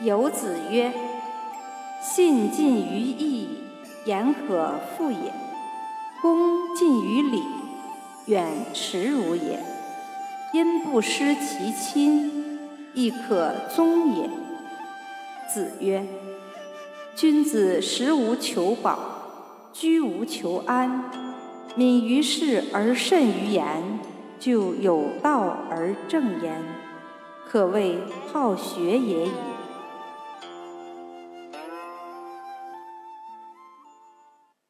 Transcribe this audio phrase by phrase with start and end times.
[0.00, 0.92] 有子曰
[2.00, 3.48] 信近于义
[4.04, 5.32] 言可复也。
[6.22, 7.42] 恭近于礼
[8.26, 9.58] 远耻辱也。
[10.52, 12.60] 因不失其亲
[12.94, 14.30] 亦可宗也。
[15.52, 16.06] 子曰
[17.16, 18.98] 君子食无求饱
[19.72, 21.10] 居无求安。
[21.74, 23.98] 敏于事而慎于言
[24.38, 26.62] 就有道而正焉
[27.48, 27.98] 可谓
[28.32, 29.57] 好学也已。